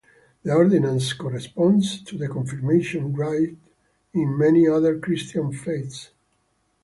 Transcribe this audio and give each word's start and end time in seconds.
The 0.41 0.51
ordinance 0.55 1.13
corresponds 1.13 2.01
to 2.05 2.17
the 2.17 2.27
confirmation 2.27 3.13
rite 3.13 3.55
in 4.15 4.35
many 4.35 4.67
other 4.67 4.97
Christian 4.97 5.53
faiths. 5.53 6.09